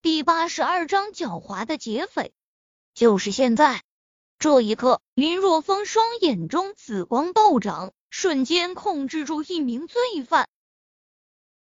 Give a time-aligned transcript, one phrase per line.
[0.00, 2.32] 第八十二章狡猾的劫匪。
[2.94, 3.82] 就是现在，
[4.38, 10.48] 这一刻，林若风双眼中紫光暴涨，瞬间控制住一名罪犯。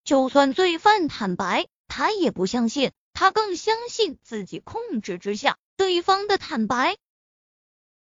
[0.05, 6.97] 就算罪犯坦白，他也不相信，他更相信自己控制之下对方的坦白。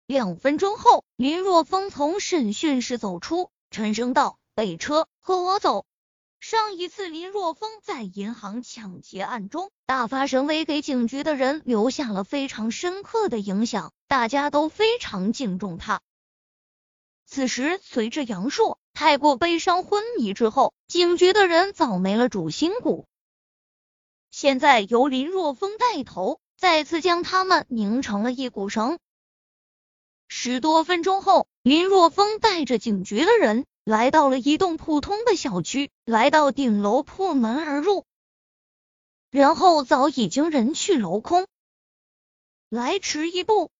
[0.07, 5.85] 两分钟后，林若风从审讯室走出，沉声道：“备车，和我走。”
[6.39, 16.01] 上一次林若风在银行抢劫案中大发神威，给警局的人留下了非常深刻的影响，大家都非常敬重他。
[17.25, 23.05] 此时，随着杨硕太过悲伤昏迷之后，警局的人早没了主心骨。
[24.29, 28.99] 现在由林若风带头，再次将他们拧成了一股绳。
[30.27, 33.65] 十多分钟后，林若风带着警局的人。
[33.87, 38.03] 来到了一栋普通的小区，来到顶楼破门而入，
[39.31, 41.47] 然后早已经人去楼空。
[42.69, 43.71] 来迟一步，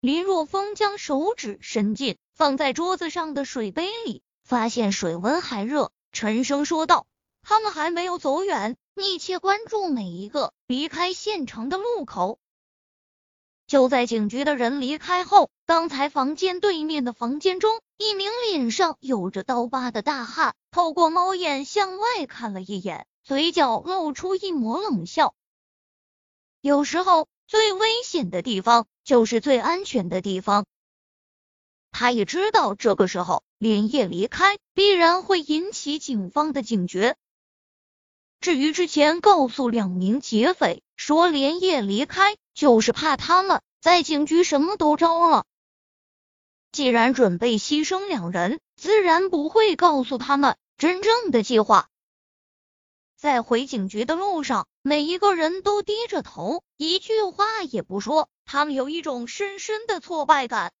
[0.00, 7.06] 林若风将手指伸进放在桌子上的水杯里，发现水温还热，沉声说道
[7.40, 12.38] ：“他们还没有走远，密切关注每一个离开县城的路口。”
[13.74, 25.34] 就在警局的人离开后，刚才房间对面的房间中，一名脸上有着刀疤的大汉透过猫眼向外看了一眼，嘴角露出一抹冷笑。
[26.60, 30.66] 有时候，最危险的地方就是最安全的地方。
[31.90, 37.16] 他也知道，这个时候连夜离开必然会引起警方的警觉。
[38.44, 45.46] 至于之前告诉两名劫匪说连夜离开，就是怕他们在警局什么都招了。
[46.70, 51.88] 既然准备牺牲两人，自然不会告诉他们真正的计划。
[53.16, 58.28] 在回警局的路上，每一个人都低着头，一句话也不说。
[58.44, 60.74] 他们有一种深深的挫败感。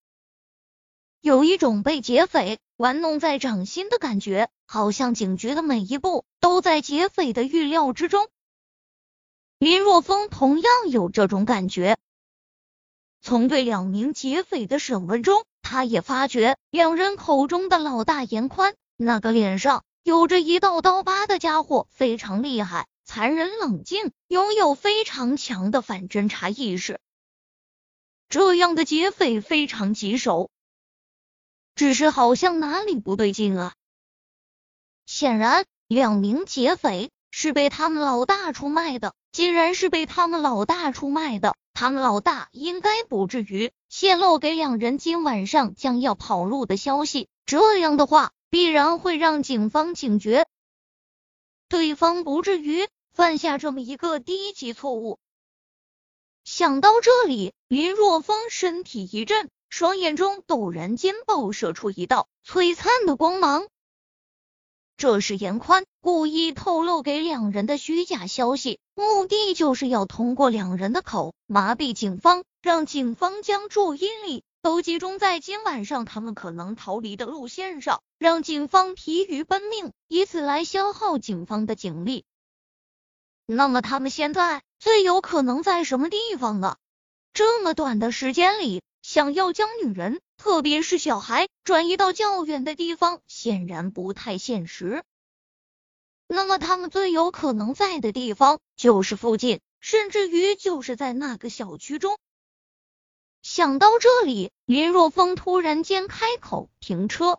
[1.24, 8.28] 有一种被劫匪玩弄在掌心的感觉，好像警局的每一步都在劫匪的预料之中。
[9.58, 11.96] 林若风同样有这种感觉。
[13.22, 27.00] 从对两名劫匪的审问中，他也发觉两人口中的老大严宽，那个脸上有着一道刀疤的家伙非常厉害，残忍冷静，拥有非常强的反侦查意识。
[28.28, 30.50] 这样的劫匪非常棘手。
[31.74, 33.74] 只是好像哪里不对劲啊！
[35.06, 39.14] 显然，两名劫匪是被他们老大出卖的。
[39.32, 47.28] 既然是被他们老大出卖的，他们老大应该不至于泄露给两人今晚上将要跑路的消息。
[47.44, 50.46] 这样的话，必然会让警方警觉，
[51.68, 55.18] 对方不至于犯下这么一个低级错误。
[56.44, 59.50] 想到这里，林若风身体一震。
[59.76, 63.66] 双眼中陡然间爆射出一道璀璨的光芒，
[64.96, 82.24] 这是严宽故意透露给两人的虚假消息，目的就是要通过两人的口麻痹警方，让警方将注意力都集中在今晚上他们可能逃离的路线上，让警方疲于奔命，以此来消耗警方的警力。
[83.44, 86.76] 那么他们现在最有可能在什么地方呢？
[87.32, 88.80] 这么短的时间里。
[89.04, 95.04] 想要将女人，特别是小孩，转移到较远的地方，显然不太现实。
[96.26, 102.16] 那么，他们最有可能在的地方就是附近，甚至于就是在那个小区中。
[103.42, 107.38] 想到这里，林若风突然间开口停车。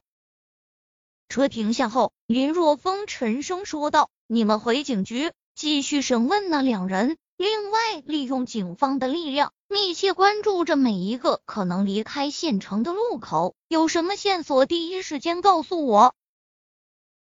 [1.29, 13.55] 车停下后，林若风沉声说道：“你们回警局继续审问那两人。”另外，利用警方的力量，密切关注着每一个可能离开县城的路口。
[13.67, 16.15] 有什么线索，第一时间告诉我。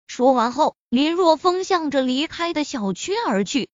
[0.08, 3.70] 说完后，林若风向着离开的小区而去。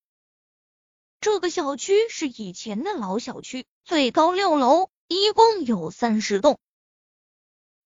[1.20, 6.58] 这个小区是以前的老小区，最高六楼，一共有三十栋。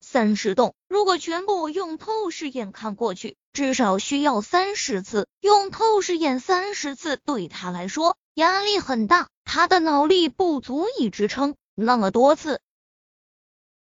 [0.01, 5.29] 三十栋，如果全部用透视眼看过去，至少需要三十次。
[5.41, 8.19] 用透视眼三十次，对他来说。
[8.35, 12.63] 压力很大，他的脑力不足以支撑那么多次。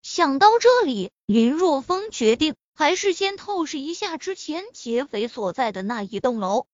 [0.03, 6.67] 想到这里，林若风决定还是先透视一下之前劫匪所在的那一栋楼。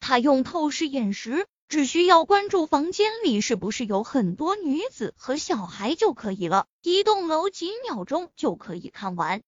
[0.00, 9.42] 他用透视眼时，只需要关注房间里是不是有很多女子和小孩就可以了，一栋楼几秒钟就可以看完。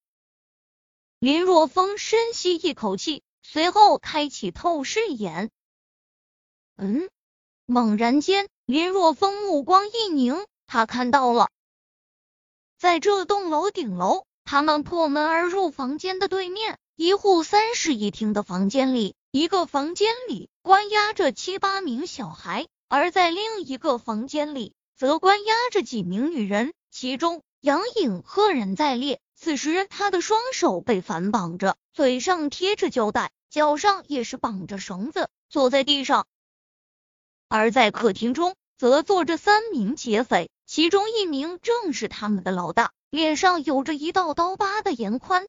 [1.18, 5.50] 林若风深吸一口气，随后开启透视眼。
[6.76, 7.08] 嗯，
[7.66, 10.36] 猛然间，林若风目光一凝，
[10.66, 11.48] 他看到了，
[12.78, 29.20] 在这栋楼顶楼，他们破门而入房间的对面，一户三室一厅的房间里，一个房间里关押着七八名小孩，而在另一个房间里，则关押着几名女人，其中杨颖赫然在列。
[29.34, 36.26] 此时，他的双手被反绑着，嘴上贴着胶带，脚上也是绑着绳子，坐在地上。
[37.54, 45.46] 而在客厅中，则坐着三名劫匪，其中一名正是他们的老大，脸上有着一道刀疤的严宽。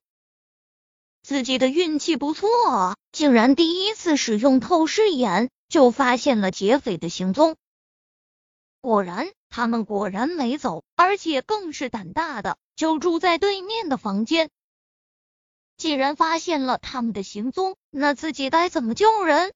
[1.22, 7.56] 自己的运气不错啊，竟然第一次使用透视眼就发现了劫匪的行踪。
[8.82, 12.58] 果然，他们果然没走，而且更是胆大的。
[12.76, 14.50] 就住在对面的房间。
[15.78, 19.54] 既然发现了他们的行踪，那自己该怎么救人？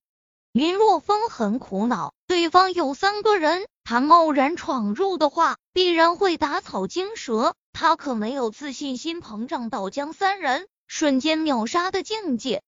[0.57, 7.54] 林若风很苦恼，对方有三个人，他贸然闯入的话，必然会打草惊蛇。
[7.74, 12.63] 他可没有自信心膨胀到将三人瞬间秒杀的境界。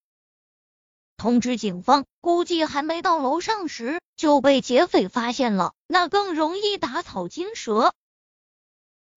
[1.17, 7.95] 通知警方，估计还没到楼上时就被劫匪发现了，那更容易打草惊蛇。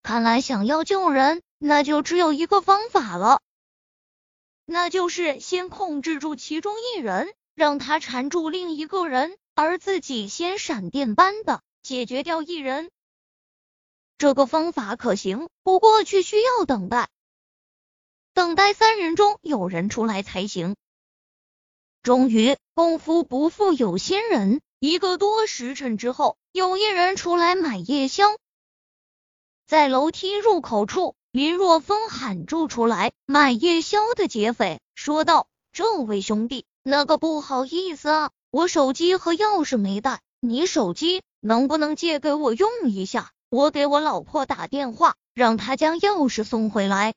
[0.02, 3.42] 看来想要救人，那就只有一个方法了，
[4.64, 12.90] 那就是先控制住其中一人，让他缠住另一个人，而自己先闪电般的解决掉一人。
[14.18, 17.08] 这个方法可行，不过却需要等待，
[18.34, 20.76] 等待三人中有人出来才行。
[22.02, 28.24] 终于，功夫不负有心人，一个多时辰之后，有一人出来买夜宵。
[29.66, 43.32] 在楼梯入口处，林若风喊住出来买夜宵的劫匪，说道：“这位兄弟，那个不好意思啊，我手机和钥匙没带，你手机能不能借给我用一下？
[43.48, 47.14] 我给我老婆打电话，让她将钥匙送回来。”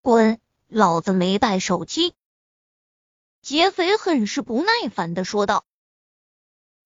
[0.00, 2.14] 滚，老子没带手机！
[3.42, 5.64] 劫匪很是不耐烦的说道：“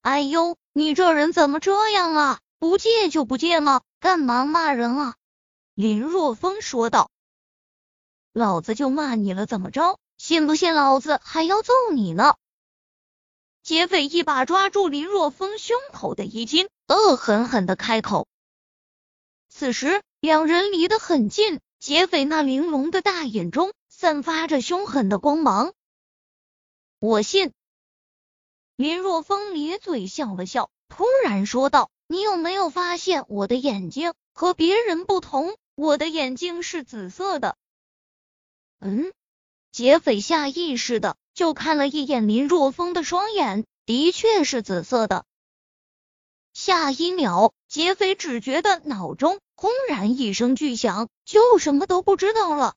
[0.03, 2.41] 哎呦，你这人怎么这样啊？
[2.59, 5.15] 不借就不借吗？”干嘛骂人啊？
[5.75, 7.11] 林若风说道
[8.35, 9.99] ：“老子就骂你了，怎么着？
[10.23, 12.37] 信不信老子还要揍你呢？”
[13.65, 18.29] 劫匪一把抓住林若风胸口的衣襟，恶狠狠的开口。
[19.49, 25.73] 此时两人离得很近，劫匪那玲珑的大眼中散发着凶狠的光芒。
[27.01, 27.53] 我信。
[28.77, 31.91] 林若风咧嘴笑了笑，突然说道。
[32.07, 35.57] 你有没有发现我的眼睛和别人不同？
[35.75, 37.57] 我的眼睛是紫色的。
[38.79, 39.13] 嗯，
[39.73, 45.25] 劫匪下意识的就看了一眼林若风的双眼，的确是紫色的。
[46.53, 52.75] 下一秒，劫匪只觉得脑中轰然一声巨响，就什么都不知道了。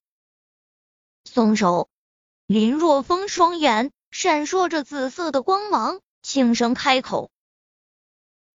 [1.25, 1.89] 松手！
[2.47, 7.29] 林若风双眼闪烁着紫色的光芒，轻声开口。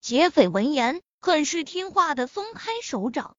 [0.01, 3.37] 劫匪闻言，很是听话的松开手掌。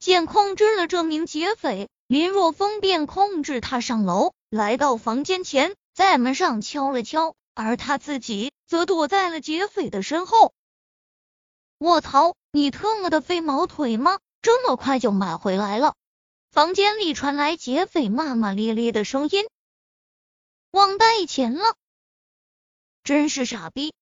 [0.00, 10.54] 见控制了这名劫匪，林若风便控制他上楼，来到房间前，在门上敲了敲，而他自己则躲在了劫匪的身后。
[11.76, 14.20] 卧槽，你特么的飞毛腿吗？
[14.40, 15.96] 这么快就买回来了？
[16.50, 19.46] 房间里传来劫匪骂骂咧咧的声音。
[20.70, 21.76] 忘带钱了，
[23.04, 23.92] 真是傻逼。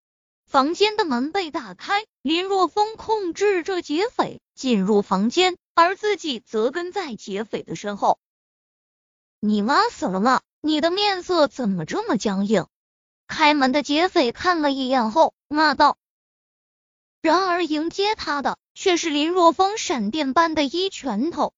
[0.47, 8.21] 房间的门被打开，林若风控制着劫匪进入房间，而自己则跟在劫匪的身后。
[9.41, 10.41] 你妈死了吗？
[10.61, 12.67] 你的面色怎么这么僵硬？
[13.27, 15.99] 开门的劫匪看了一眼后骂道。
[17.21, 21.55] 然而迎接他的却是林若风闪电般的一拳头，